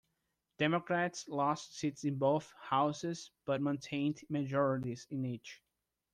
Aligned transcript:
Democrats 0.57 1.27
lost 1.27 1.77
seats 1.77 2.05
in 2.05 2.17
both 2.17 2.51
houses 2.59 3.29
but 3.45 3.61
maintained 3.61 4.19
majorities 4.31 5.05
in 5.11 5.23
each. 5.27 5.61